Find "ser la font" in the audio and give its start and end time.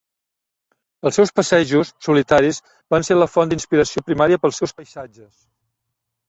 3.11-3.53